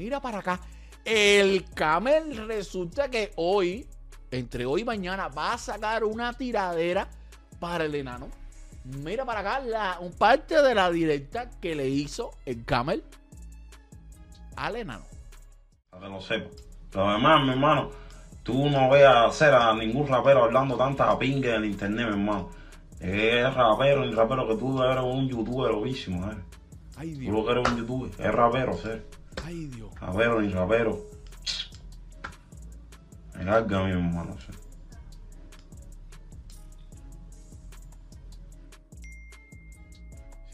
Mira 0.00 0.18
para 0.18 0.38
acá. 0.38 0.58
El 1.04 1.62
Camel 1.74 2.48
resulta 2.48 3.10
que 3.10 3.32
hoy, 3.36 3.86
entre 4.30 4.64
hoy 4.64 4.80
y 4.80 4.84
mañana, 4.84 5.28
va 5.28 5.52
a 5.52 5.58
sacar 5.58 6.04
una 6.04 6.32
tiradera 6.32 7.06
para 7.58 7.84
el 7.84 7.94
enano. 7.94 8.28
Mira 9.04 9.26
para 9.26 9.40
acá 9.40 9.60
la, 9.60 9.98
un 10.00 10.10
parte 10.14 10.62
de 10.62 10.74
la 10.74 10.90
directa 10.90 11.50
que 11.60 11.74
le 11.74 11.86
hizo 11.86 12.30
el 12.46 12.64
Camel 12.64 13.04
al 14.56 14.76
enano. 14.76 15.04
Para 15.90 16.06
que 16.06 16.12
lo 16.14 16.20
sepa. 16.22 16.48
Pero 16.90 17.10
además, 17.10 17.42
mi 17.44 17.50
hermano, 17.50 17.90
tú 18.42 18.70
no 18.70 18.88
veas 18.88 19.28
hacer 19.28 19.52
a 19.52 19.74
ningún 19.74 20.08
rapero 20.08 20.44
hablando 20.44 20.78
tantas 20.78 21.14
pingas 21.16 21.56
en 21.56 21.64
el 21.64 21.64
internet, 21.66 22.06
mi 22.06 22.12
hermano. 22.12 22.48
Es 23.00 23.52
rapero, 23.52 24.02
el 24.02 24.16
rapero 24.16 24.48
que 24.48 24.56
tú 24.56 24.82
eres 24.82 25.04
un 25.04 25.28
youtuber 25.28 25.72
obísimo, 25.72 26.32
eh. 26.32 26.36
Ay, 26.96 27.12
Tú 27.12 27.20
Dios. 27.20 27.34
lo 27.34 27.44
que 27.44 27.52
eres 27.52 27.68
un 27.68 27.76
youtuber, 27.76 28.10
es 28.18 28.32
rapero, 28.32 28.74
ser. 28.78 29.19
Ay, 29.46 29.66
Dios. 29.66 29.90
Rapero 30.00 30.40
ni 30.40 30.48
rapero. 30.52 30.98
Me 33.34 33.44
larga 33.44 33.84
mi 33.84 33.92
hermano, 33.92 34.36
sí. 34.38 34.52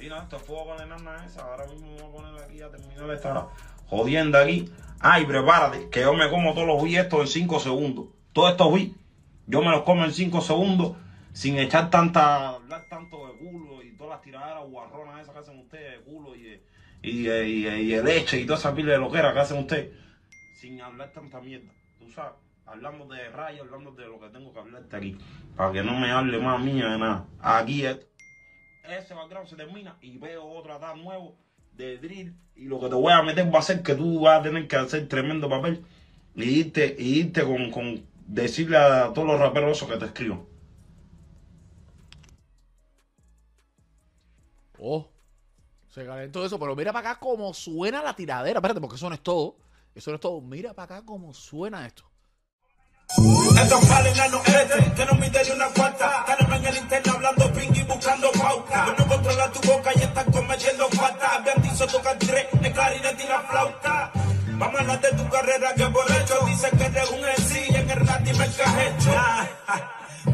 No, 0.09 0.23
esto 0.23 0.39
fue 0.39 0.65
con 0.65 0.77
la 0.77 0.85
enana 0.85 1.25
esa. 1.25 1.43
Ahora 1.43 1.67
mismo 1.67 1.89
me 1.89 2.01
voy 2.01 2.09
a 2.09 2.13
poner 2.13 2.45
aquí 2.45 2.63
a 2.63 2.71
terminar 2.71 3.11
esta 3.11 3.49
jodienda 3.89 4.43
aquí. 4.43 4.71
Ay, 5.01 5.27
prepárate, 5.27 5.91
que 5.91 6.03
yo 6.03 6.15
me 6.15 6.31
como 6.31 6.55
todos 6.55 6.67
los 6.67 6.83
beats 6.83 7.05
estos 7.05 7.21
en 7.23 7.27
5 7.27 7.61
segundos. 7.61 8.07
Todos 8.33 8.53
estos 8.53 8.73
beats, 8.73 8.95
yo 9.47 9.63
me 9.63 9.71
los 9.71 9.83
como 9.83 10.05
en 10.05 10.13
5 10.13 10.41
segundos 10.41 10.97
sin 11.33 11.59
echar 11.59 11.91
tanta, 11.91 12.51
hablar 12.51 12.87
tanto 12.89 13.27
de 13.27 13.37
culo 13.37 13.83
y 13.83 13.97
todas 13.97 14.15
las 14.15 14.23
tiraderas 14.23 14.67
guarronas 14.71 15.21
esas 15.21 15.35
que 15.35 15.41
hacen 15.41 15.59
ustedes 15.59 15.99
de 15.99 16.11
culo 16.11 16.35
y 16.35 16.43
de, 16.43 16.63
y 17.07 17.29
y 17.29 17.67
y 17.69 17.95
y 17.95 18.47
toda 18.47 18.59
esa 18.59 18.75
pila 18.75 18.93
de 18.93 18.99
loquera 18.99 19.33
que 19.33 19.41
hacen 19.41 19.59
ustedes. 19.59 19.91
Sin 20.61 20.81
hablar 20.81 21.13
tanta 21.13 21.41
mierda, 21.41 21.73
tú 21.99 22.11
sabes. 22.11 22.35
Hablando 22.67 23.07
de 23.07 23.29
rayos, 23.31 23.63
hablando 23.63 23.93
de 23.93 24.07
lo 24.07 24.19
que 24.19 24.29
tengo 24.31 24.53
que 24.53 24.59
hablarte 24.59 24.97
aquí. 24.97 25.17
Para 25.57 25.73
que 25.73 25.83
no 25.85 25.99
me 25.99 26.11
hable 26.11 26.39
más 26.39 26.61
mía 26.61 26.89
de 26.89 26.99
nada. 26.99 27.27
Aquí 27.41 27.87
es 27.87 28.05
ese 28.83 29.15
background 29.15 29.49
se 29.49 29.57
termina 29.57 29.97
y 30.01 30.17
veo 30.19 30.45
otro 30.45 30.75
atrás 30.75 30.97
nuevo 30.97 31.37
de 31.73 31.99
drill 31.99 32.35
y 32.55 32.65
lo 32.67 32.81
que 32.81 32.89
te 32.89 32.95
voy 32.95 33.13
a 33.13 33.23
meter 33.23 33.53
va 33.55 33.59
a 33.59 33.63
ser 33.63 33.83
que 33.83 33.95
tú 33.95 34.21
vas 34.21 34.41
a 34.41 34.43
tener 34.43 34.67
que 34.69 34.77
hacer 34.77 35.09
tremendo 35.09 35.49
papel 35.49 35.85
y 36.35 36.61
irte, 36.61 36.95
y 36.99 37.21
irte 37.21 37.43
con, 37.43 37.71
con 37.71 38.07
decirle 38.27 38.77
a 38.77 39.13
todos 39.13 39.27
los 39.27 39.41
raperos 39.41 39.77
eso 39.77 39.89
que 39.89 39.97
te 39.97 40.07
escriban. 40.07 40.45
Oh, 44.79 45.09
se 45.97 46.05
calentó 46.05 46.45
eso, 46.45 46.59
pero 46.59 46.77
mira 46.77 46.93
para 46.93 47.13
acá 47.13 47.21
cómo 47.21 47.55
suena 47.55 48.03
la 48.03 48.15
tiradera. 48.15 48.59
Espérate, 48.59 48.83
porque 48.83 48.97
eso 48.97 49.09
no 49.09 49.15
es 49.15 49.23
todo. 49.23 49.57
Eso 49.95 50.11
no 50.11 50.17
es 50.17 50.21
todo. 50.21 50.43
Mira 50.43 50.75
para 50.75 50.97
acá 50.97 51.07
cómo 51.07 51.33
suena 51.33 51.87
esto. 51.87 52.05
Que 53.17 53.65
no 55.07 55.17
falta. 63.49 64.13
Vamos 64.59 64.77
a 64.77 64.81
hablar 64.81 65.01
de 65.01 65.11
tu 65.13 65.29
carrera 65.31 65.75
que 65.75 65.87
por 65.87 66.11
hecho 66.11 66.35
que 66.77 66.91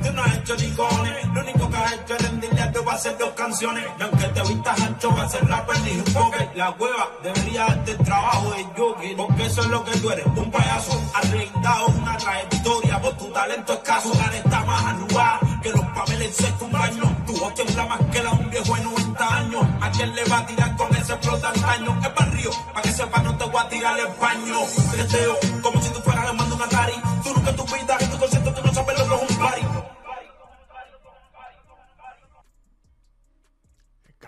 Tú 0.02 0.12
no 0.12 0.22
has 0.22 0.36
hecho 0.36 0.56
ni 0.56 0.70
cojones, 0.70 1.26
lo 1.28 1.40
único 1.40 1.70
que 1.70 1.76
has 1.76 1.92
hecho 1.92 2.14
es 2.14 2.22
rendirle 2.22 2.62
a 2.62 2.72
va 2.80 2.92
a 2.92 2.94
hacer 2.96 3.16
dos 3.18 3.30
canciones. 3.30 3.84
Y 3.98 4.02
aunque 4.02 4.26
te 4.28 4.42
vistas 4.42 4.80
ancho, 4.80 5.14
va 5.14 5.22
a 5.22 5.28
ser 5.28 5.46
rapper 5.46 5.80
ni 5.82 6.02
poker. 6.12 6.50
La 6.54 6.70
hueva 6.70 7.10
debería 7.22 7.66
darte 7.66 7.92
el 7.92 7.98
trabajo 7.98 8.50
de 8.50 8.64
jockey, 8.76 9.14
porque 9.14 9.46
eso 9.46 9.60
es 9.62 9.68
lo 9.68 9.84
que 9.84 9.98
tú 9.98 10.10
eres, 10.10 10.26
un 10.26 10.50
payaso. 10.50 11.00
Arreglado 11.14 11.86
una 11.86 12.16
trayectoria, 12.16 13.00
por 13.00 13.16
tu 13.16 13.26
talento 13.32 13.72
escaso. 13.72 14.12
La 14.14 14.36
está 14.36 14.64
más 14.64 14.84
anulada 14.84 15.40
que 15.62 15.70
los 15.70 15.84
papeles 15.86 16.28
en 16.28 16.34
sexto 16.34 16.64
un 16.64 16.72
baño. 16.72 17.16
Tu 17.26 17.36
voz 17.38 17.54
tiembla 17.54 17.86
más 17.86 18.00
que 18.10 18.22
la 18.22 18.30
de 18.30 18.36
un 18.36 18.50
viejo 18.50 18.74
de 18.74 18.82
90 18.82 19.36
años. 19.36 19.66
¿A 19.80 19.90
quién 19.90 20.14
le 20.14 20.24
va 20.24 20.38
a 20.38 20.46
tirar 20.46 20.76
con 20.76 20.96
ese 20.96 21.16
flota 21.18 21.52
daño? 21.60 22.00
Es 22.02 22.14
barrio, 22.14 22.50
para 22.72 22.82
que 22.82 22.92
sepa 22.92 23.22
no 23.22 23.36
te 23.36 23.44
voy 23.44 23.62
a 23.62 23.68
tirar 23.68 23.98
el 23.98 24.08
baño. 24.20 24.58
Treteo, 24.92 25.38
como 25.62 25.80
si 25.80 25.90
tú 25.90 26.00
fueras 26.00 26.26
le 26.26 26.32
mando 26.32 26.56
un 26.56 26.62
Atari. 26.62 26.94
Tú 27.22 27.32
nunca 27.34 27.52
tu 27.54 27.64
vida, 27.64 27.96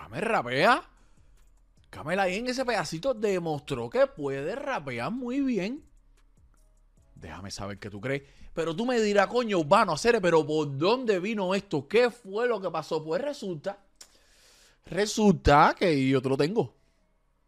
Camel 0.05 0.21
rapea. 0.21 0.83
Camel 1.89 2.19
ahí 2.19 2.35
en 2.35 2.47
ese 2.47 2.63
pedacito 2.63 3.15
demostró 3.15 3.89
que 3.89 4.05
puede 4.05 4.53
rapear 4.53 5.11
muy 5.11 5.41
bien. 5.41 5.83
Déjame 7.15 7.49
saber 7.49 7.79
qué 7.79 7.89
tú 7.89 7.99
crees. 7.99 8.21
Pero 8.53 8.75
tú 8.75 8.85
me 8.85 9.01
dirás, 9.01 9.25
coño, 9.25 9.57
Urbano, 9.57 9.93
hacer, 9.93 10.21
pero 10.21 10.45
¿por 10.45 10.77
dónde 10.77 11.19
vino 11.19 11.55
esto? 11.55 11.87
¿Qué 11.87 12.11
fue 12.11 12.47
lo 12.47 12.61
que 12.61 12.69
pasó? 12.69 13.03
Pues 13.03 13.19
resulta, 13.19 13.79
resulta 14.85 15.75
que 15.75 16.07
yo 16.07 16.21
te 16.21 16.29
lo 16.29 16.37
tengo. 16.37 16.75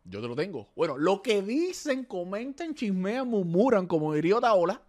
Yo 0.04 0.20
te 0.20 0.28
lo 0.28 0.36
tengo. 0.36 0.70
Bueno, 0.76 0.98
lo 0.98 1.22
que 1.22 1.44
dicen, 1.44 2.06
comentan, 2.06 2.74
chismean, 2.74 3.28
murmuran, 3.28 3.86
como 3.86 4.14
diría 4.14 4.38
Otaola, 4.38 4.82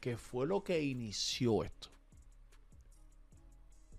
que 0.00 0.16
fue 0.16 0.46
lo 0.46 0.64
que 0.64 0.82
inició 0.82 1.64
esto. 1.64 1.90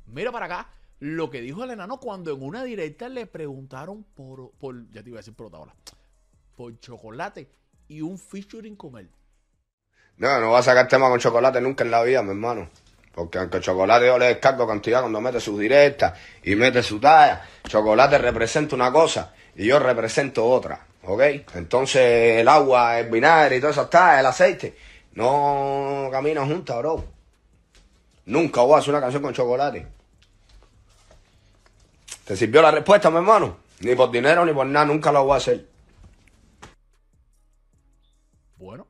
Mira 0.07 0.31
para 0.31 0.47
acá 0.47 0.80
lo 1.01 1.31
que 1.31 1.41
dijo 1.41 1.63
el 1.63 1.71
enano 1.71 1.99
cuando 1.99 2.31
en 2.31 2.43
una 2.43 2.63
directa 2.63 3.09
le 3.09 3.25
preguntaron 3.25 4.03
por, 4.03 4.51
por 4.51 4.87
ya 4.91 5.01
te 5.01 5.09
iba 5.09 5.17
a 5.17 5.21
decir 5.21 5.33
por 5.33 5.47
Otaola, 5.47 5.73
por 6.55 6.79
chocolate 6.79 7.49
y 7.87 8.01
un 8.01 8.19
featuring 8.19 8.75
con 8.75 8.97
él. 8.97 9.09
No, 10.17 10.39
no 10.39 10.51
va 10.51 10.59
a 10.59 10.63
sacar 10.63 10.87
tema 10.87 11.09
con 11.09 11.19
chocolate 11.19 11.59
nunca 11.59 11.83
en 11.83 11.89
la 11.89 12.03
vida, 12.03 12.21
mi 12.21 12.29
hermano. 12.29 12.69
Porque 13.13 13.39
aunque 13.39 13.59
chocolate 13.59 14.05
yo 14.05 14.19
le 14.19 14.27
descargo 14.27 14.67
cantidad 14.67 15.01
cuando 15.01 15.19
mete 15.19 15.39
sus 15.39 15.59
directas 15.59 16.19
y 16.43 16.55
mete 16.55 16.83
su 16.83 16.99
talla, 16.99 17.47
chocolate 17.67 18.19
representa 18.19 18.75
una 18.75 18.91
cosa 18.91 19.33
y 19.55 19.65
yo 19.65 19.79
represento 19.79 20.45
otra, 20.47 20.85
¿ok? 21.01 21.21
Entonces 21.55 22.39
el 22.39 22.47
agua, 22.47 22.99
el 22.99 23.09
vinagre 23.09 23.57
y 23.57 23.59
todas 23.59 23.75
esas 23.75 23.89
tallas, 23.89 24.19
el 24.19 24.25
aceite, 24.27 24.77
no 25.13 26.09
caminan 26.11 26.47
juntas, 26.47 26.77
bro. 26.77 27.03
Nunca 28.25 28.61
voy 28.61 28.75
a 28.75 28.77
hacer 28.77 28.93
una 28.93 29.01
canción 29.01 29.23
con 29.23 29.33
chocolate. 29.33 30.00
¿Te 32.31 32.37
sirvió 32.37 32.61
la 32.61 32.71
respuesta, 32.71 33.09
mi 33.11 33.17
hermano? 33.17 33.57
Ni 33.81 33.93
por 33.93 34.09
dinero 34.09 34.45
ni 34.45 34.53
por 34.53 34.65
nada, 34.65 34.85
nunca 34.85 35.11
lo 35.11 35.25
voy 35.25 35.33
a 35.33 35.35
hacer. 35.35 35.67
Bueno, 38.55 38.87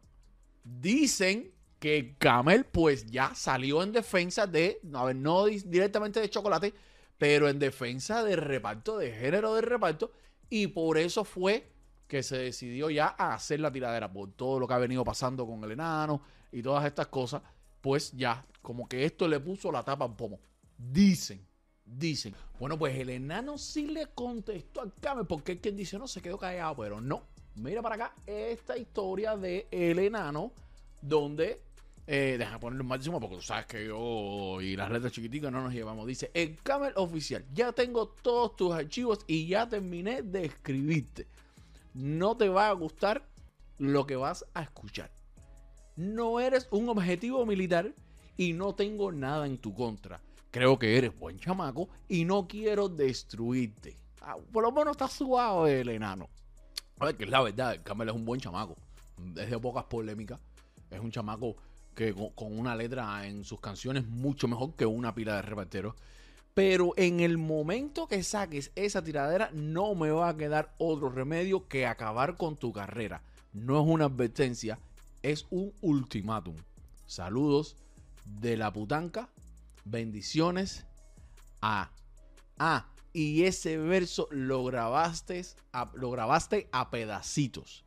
dicen 0.63 1.51
que 1.79 2.13
Camel 2.19 2.65
pues 2.65 3.07
ya 3.07 3.33
salió 3.33 3.81
en 3.81 3.93
defensa 3.93 4.45
de, 4.45 4.79
a 4.93 5.05
ver, 5.05 5.15
no 5.15 5.45
di- 5.45 5.63
directamente 5.65 6.19
de 6.19 6.29
chocolate, 6.29 6.71
pero 7.17 7.49
en 7.49 7.57
defensa 7.57 8.23
del 8.23 8.37
reparto, 8.37 8.99
de 8.99 9.11
género 9.11 9.55
de 9.55 9.61
reparto, 9.61 10.11
y 10.47 10.67
por 10.67 10.99
eso 10.99 11.25
fue 11.25 11.67
que 12.07 12.21
se 12.21 12.37
decidió 12.37 12.91
ya 12.91 13.15
a 13.17 13.33
hacer 13.33 13.59
la 13.59 13.71
tiradera 13.71 14.13
por 14.13 14.33
todo 14.33 14.59
lo 14.59 14.67
que 14.67 14.75
ha 14.75 14.77
venido 14.77 15.03
pasando 15.03 15.47
con 15.47 15.63
el 15.63 15.71
enano 15.71 16.21
y 16.51 16.61
todas 16.61 16.85
estas 16.85 17.07
cosas, 17.07 17.41
pues 17.81 18.11
ya, 18.11 18.45
como 18.61 18.87
que 18.87 19.03
esto 19.03 19.27
le 19.27 19.39
puso 19.39 19.71
la 19.71 19.81
tapa 19.83 20.05
en 20.05 20.13
pomo. 20.13 20.39
Dicen, 20.77 21.43
dicen. 21.97 22.35
Bueno, 22.59 22.77
pues 22.77 22.97
el 22.97 23.09
enano 23.09 23.57
sí 23.57 23.87
le 23.87 24.07
contestó 24.07 24.81
a 24.81 24.91
Camel, 24.99 25.25
porque 25.25 25.59
quien 25.59 25.75
dice, 25.75 25.97
no, 25.97 26.07
se 26.07 26.21
quedó 26.21 26.37
callado, 26.37 26.75
pero 26.77 27.01
no. 27.01 27.23
Mira 27.55 27.81
para 27.81 27.95
acá 27.95 28.15
esta 28.25 28.77
historia 28.77 29.35
de 29.35 29.67
el 29.71 29.99
enano, 29.99 30.53
donde, 31.01 31.61
eh, 32.07 32.35
déjame 32.37 32.59
ponerlo 32.59 32.83
en 32.83 32.87
máximo 32.87 33.19
porque 33.19 33.35
tú 33.35 33.41
sabes 33.41 33.65
que 33.65 33.85
yo 33.85 34.61
y 34.61 34.75
las 34.75 34.89
letras 34.89 35.11
chiquiticas 35.11 35.51
no 35.51 35.61
nos 35.61 35.73
llevamos. 35.73 36.07
Dice, 36.07 36.31
el 36.33 36.57
Camel 36.61 36.93
oficial, 36.95 37.43
ya 37.53 37.73
tengo 37.73 38.07
todos 38.07 38.55
tus 38.55 38.73
archivos 38.73 39.19
y 39.27 39.47
ya 39.47 39.67
terminé 39.67 40.21
de 40.21 40.45
escribirte. 40.45 41.27
No 41.93 42.37
te 42.37 42.47
va 42.47 42.69
a 42.69 42.73
gustar 42.73 43.27
lo 43.77 44.05
que 44.05 44.15
vas 44.15 44.45
a 44.53 44.61
escuchar. 44.61 45.11
No 45.97 46.39
eres 46.39 46.67
un 46.71 46.87
objetivo 46.87 47.45
militar 47.45 47.93
y 48.37 48.53
no 48.53 48.73
tengo 48.73 49.11
nada 49.11 49.45
en 49.45 49.57
tu 49.57 49.73
contra. 49.73 50.21
Creo 50.51 50.77
que 50.77 50.97
eres 50.97 51.17
buen 51.17 51.39
chamaco 51.39 51.87
y 52.09 52.25
no 52.25 52.45
quiero 52.45 52.89
destruirte. 52.89 53.95
Ah, 54.21 54.35
por 54.51 54.63
lo 54.63 54.71
menos 54.71 54.91
está 54.91 55.07
suave 55.07 55.81
el 55.81 55.89
enano. 55.89 56.29
A 56.99 57.05
ver, 57.05 57.15
que 57.15 57.23
es 57.23 57.29
la 57.29 57.41
verdad, 57.41 57.73
el 57.73 57.81
Camel 57.81 58.09
es 58.09 58.15
un 58.15 58.25
buen 58.25 58.41
chamaco. 58.41 58.75
Es 59.37 59.49
de 59.49 59.59
pocas 59.59 59.85
polémicas. 59.85 60.39
Es 60.89 60.99
un 60.99 61.09
chamaco 61.09 61.55
que 61.95 62.13
con, 62.13 62.59
una 62.59 62.75
letra 62.75 63.25
en 63.25 63.43
sus 63.43 63.59
canciones 63.61 64.05
mucho 64.07 64.47
mejor 64.47 64.75
que 64.75 64.85
una 64.85 65.15
pila 65.15 65.37
de 65.37 65.41
reparteros. 65.41 65.95
Pero 66.53 66.93
en 66.97 67.21
el 67.21 67.37
momento 67.37 68.07
que 68.07 68.21
saques 68.21 68.71
esa 68.75 69.01
tiradera, 69.01 69.49
no 69.53 69.95
me 69.95 70.11
va 70.11 70.29
a 70.29 70.37
quedar 70.37 70.73
otro 70.77 71.09
remedio 71.09 71.67
que 71.69 71.87
acabar 71.87 72.35
con 72.35 72.57
tu 72.57 72.73
carrera. 72.73 73.23
No 73.53 73.81
es 73.81 73.87
una 73.87 74.05
advertencia, 74.05 74.79
es 75.23 75.45
un 75.49 75.71
ultimátum. 75.81 76.55
Saludos 77.07 77.77
de 78.25 78.57
la 78.57 78.71
putanca. 78.73 79.29
Bendiciones 79.85 80.85
a. 81.61 81.91
Ah, 82.57 82.87
y 83.13 83.43
ese 83.43 83.77
verso 83.77 84.27
lo 84.31 84.63
grabaste 84.63 85.41
a, 85.73 85.91
lo 85.95 86.11
grabaste 86.11 86.69
a 86.71 86.89
pedacitos. 86.91 87.83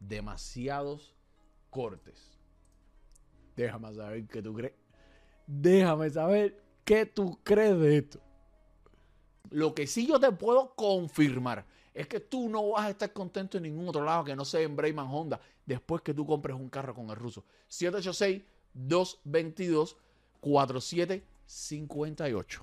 demasiados 0.00 1.14
cortes. 1.70 2.38
Déjame 3.56 3.94
saber 3.94 4.26
qué 4.26 4.42
tú 4.42 4.54
crees. 4.54 4.74
Déjame 5.46 6.10
saber 6.10 6.62
qué 6.84 7.06
tú 7.06 7.38
crees 7.42 7.78
de 7.78 7.98
esto. 7.98 8.20
Lo 9.50 9.74
que 9.74 9.86
sí 9.86 10.06
yo 10.06 10.18
te 10.18 10.32
puedo 10.32 10.74
confirmar 10.74 11.64
es 11.94 12.08
que 12.08 12.20
tú 12.20 12.48
no 12.48 12.70
vas 12.70 12.86
a 12.86 12.90
estar 12.90 13.12
contento 13.12 13.56
en 13.56 13.62
ningún 13.62 13.88
otro 13.88 14.04
lado 14.04 14.24
que 14.24 14.36
no 14.36 14.44
sea 14.44 14.60
en 14.60 14.76
Brayman 14.76 15.06
Honda 15.06 15.40
después 15.64 16.02
que 16.02 16.12
tú 16.12 16.26
compres 16.26 16.56
un 16.56 16.68
carro 16.68 16.94
con 16.94 17.08
el 17.08 17.16
ruso. 17.16 17.44
786-222-4758. 20.42 22.60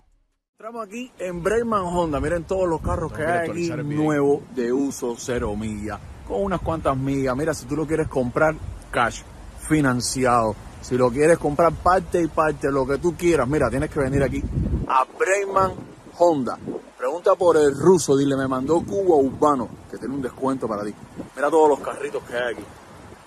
Estamos 0.58 0.86
aquí 0.86 1.12
en 1.20 1.44
Brayman 1.44 1.84
Honda. 1.84 2.20
Miren 2.20 2.46
todos 2.46 2.70
los 2.70 2.82
carros 2.82 3.12
que 3.12 3.26
hay 3.26 3.50
aquí 3.50 3.70
nuevos 3.84 4.42
de 4.56 4.72
uso 4.72 5.16
cero 5.18 5.56
millas. 5.56 6.00
Con 6.28 6.44
unas 6.44 6.62
cuantas 6.62 6.96
millas. 6.96 7.36
Mira, 7.36 7.54
si 7.54 7.66
tú 7.66 7.76
lo 7.76 7.86
quieres 7.86 8.08
comprar 8.08 8.56
cash, 8.90 9.24
financiado. 9.68 10.56
Si 10.82 10.98
lo 10.98 11.10
quieres 11.10 11.38
comprar 11.38 11.74
parte 11.74 12.22
y 12.22 12.28
parte, 12.28 12.72
lo 12.72 12.88
que 12.88 12.98
tú 12.98 13.16
quieras. 13.18 13.48
Mira, 13.48 13.70
tienes 13.70 13.90
que 13.90 14.00
venir 14.00 14.24
aquí 14.24 14.42
a 14.88 15.06
Brayman 15.18 15.72
Honda. 16.18 16.58
Pregunta 16.98 17.36
por 17.36 17.58
el 17.58 17.78
ruso. 17.78 18.16
Dile, 18.16 18.38
me 18.38 18.48
mandó 18.48 18.80
Cuba 18.82 19.18
Urbano. 19.18 19.68
Que 19.92 19.98
tiene 19.98 20.14
un 20.14 20.22
descuento 20.22 20.66
para 20.68 20.86
ti. 20.86 20.94
Mira 21.36 21.50
todos 21.50 21.68
los 21.68 21.80
carritos 21.80 22.24
que 22.24 22.38
hay 22.38 22.54
aquí. 22.54 22.64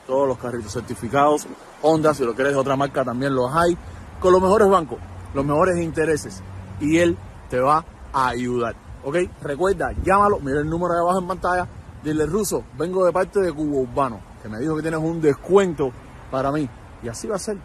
Todos 0.07 0.29
los 0.29 0.39
carritos 0.39 0.73
certificados. 0.73 1.47
Honda, 1.83 2.15
si 2.15 2.25
lo 2.25 2.35
quieres 2.35 2.55
de 2.55 2.59
otra 2.59 2.77
marca 2.77 3.05
también 3.05 3.35
los 3.35 3.55
hay. 3.55 3.77
Con 4.21 4.33
los 4.33 4.43
mejores 4.43 4.69
bancos, 4.69 4.99
los 5.35 5.45
mejores 5.45 5.79
intereses 5.79 6.43
y 6.81 6.99
él 6.99 7.17
te 7.49 7.61
va 7.61 7.85
a 8.13 8.29
ayudar. 8.29 8.75
¿Ok? 9.05 9.17
Recuerda, 9.43 9.93
llámalo, 10.03 10.41
mira 10.41 10.61
el 10.61 10.69
número 10.69 10.95
de 10.95 11.01
abajo 11.01 11.21
en 11.21 11.29
pantalla. 11.29 11.69
Dile, 12.03 12.27
Ruso, 12.27 12.65
vengo 12.79 13.05
de 13.05 13.13
parte 13.13 13.41
de 13.41 13.53
Cubo 13.53 13.81
Urbano, 13.81 14.21
que 14.43 14.49
me 14.49 14.59
dijo 14.59 14.75
que 14.77 14.83
tienes 14.83 15.01
un 15.01 15.21
descuento 15.21 15.93
para 16.31 16.51
mí. 16.53 16.69
Y 17.03 17.09
así 17.09 17.27
va 17.27 17.37
a 17.37 17.39
ser. 17.39 17.59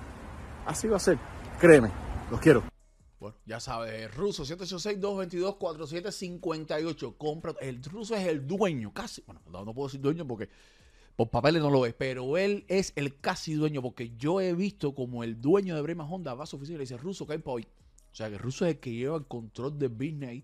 Así 0.66 0.88
va 0.88 0.98
a 0.98 1.00
ser. 1.00 1.18
Créeme, 1.60 1.92
los 2.30 2.40
quiero. 2.40 2.64
Bueno, 3.20 3.36
ya 3.46 3.60
sabes, 3.60 4.16
ruso 4.16 4.44
786-222-4758. 4.44 7.18
Compra. 7.18 7.54
El 7.62 7.84
ruso 7.84 8.16
es 8.16 8.28
el 8.28 8.48
dueño, 8.48 8.94
casi. 8.94 9.24
Bueno, 9.28 9.42
no, 9.52 9.74
puedo 9.74 9.88
decir 9.88 10.00
dueño 10.02 10.26
porque 10.26 10.50
por 11.16 11.30
papeles 11.30 11.62
no 11.62 11.70
lo 11.70 11.86
es, 11.86 11.94
pero 11.94 12.38
él 12.38 12.66
es 12.68 12.94
el 12.96 13.20
casi 13.20 13.54
dueño 13.54 13.82
porque 13.82 14.16
yo 14.18 14.42
he 14.42 14.54
visto 14.54 14.96
como 14.96 15.24
el 15.24 15.42
dueño 15.42 15.76
de 15.76 15.82
Brema 15.82 16.06
Honda 16.06 16.34
va 16.34 16.44
a 16.44 16.48
su 16.48 16.56
oficina 16.56 16.76
y 16.76 16.78
le 16.80 16.84
dice, 16.84 16.98
ruso, 16.98 17.28
que 17.28 17.34
hay 17.34 17.40
para 17.40 17.56
hoy. 17.56 17.68
O 18.12 18.16
sea, 18.16 18.30
que 18.30 18.38
ruso 18.38 18.66
es 18.66 18.76
el 18.76 18.80
que 18.80 18.94
lleva 18.94 19.18
el 19.18 19.26
control 19.26 19.78
del 19.78 19.90
business. 19.90 20.44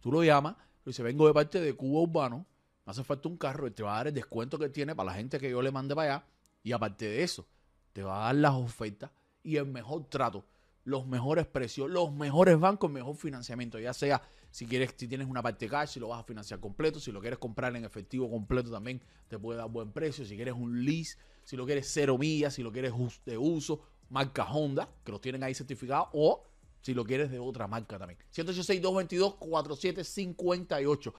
Tú 0.00 0.12
lo 0.12 0.22
llamas, 0.22 0.56
le 0.84 0.90
dice, 0.90 1.02
vengo 1.02 1.26
de 1.26 1.34
parte 1.34 1.60
de 1.60 1.72
Cuba 1.74 2.02
Urbano, 2.02 2.46
me 2.84 2.90
hace 2.90 3.02
falta 3.02 3.28
un 3.28 3.36
carro, 3.36 3.66
él 3.66 3.74
te 3.74 3.82
va 3.82 3.94
a 3.94 3.96
dar 3.96 4.08
el 4.08 4.14
descuento 4.14 4.58
que 4.58 4.68
tiene 4.68 4.94
para 4.94 5.10
la 5.10 5.16
gente 5.16 5.38
que 5.38 5.50
yo 5.50 5.62
le 5.62 5.70
mande 5.70 5.94
para 5.94 6.16
allá. 6.16 6.26
Y 6.62 6.72
aparte 6.72 7.06
de 7.06 7.22
eso, 7.22 7.46
te 7.92 8.02
va 8.02 8.22
a 8.22 8.24
dar 8.26 8.34
las 8.34 8.54
ofertas 8.54 9.10
y 9.42 9.56
el 9.56 9.66
mejor 9.66 10.08
trato, 10.08 10.44
los 10.84 11.06
mejores 11.06 11.46
precios, 11.46 11.90
los 11.90 12.12
mejores 12.12 12.58
bancos, 12.58 12.90
mejor 12.90 13.16
financiamiento. 13.16 13.78
Ya 13.78 13.92
sea 13.92 14.22
si 14.50 14.66
quieres, 14.66 14.94
si 14.96 15.08
tienes 15.08 15.26
una 15.26 15.42
parte 15.42 15.68
cash, 15.68 15.88
si 15.88 16.00
lo 16.00 16.08
vas 16.08 16.20
a 16.20 16.24
financiar 16.24 16.60
completo, 16.60 17.00
si 17.00 17.10
lo 17.10 17.20
quieres 17.20 17.38
comprar 17.38 17.74
en 17.74 17.84
efectivo 17.84 18.30
completo 18.30 18.70
también 18.70 19.02
te 19.28 19.38
puede 19.38 19.58
dar 19.58 19.68
buen 19.68 19.90
precio. 19.90 20.24
Si 20.24 20.36
quieres 20.36 20.54
un 20.54 20.84
lease, 20.84 21.16
si 21.42 21.56
lo 21.56 21.66
quieres 21.66 21.90
cero 21.92 22.16
millas, 22.18 22.54
si 22.54 22.62
lo 22.62 22.70
quieres 22.70 22.92
de 23.24 23.36
uso, 23.36 23.80
marca 24.10 24.44
Honda, 24.44 24.88
que 25.04 25.10
los 25.10 25.20
tienen 25.20 25.42
ahí 25.42 25.54
certificados, 25.54 26.08
o 26.12 26.44
si 26.82 26.94
lo 26.94 27.04
quieres 27.04 27.32
de 27.32 27.40
otra 27.40 27.66
marca 27.66 27.98
también. 27.98 28.20
186-222-4758. 28.32 31.12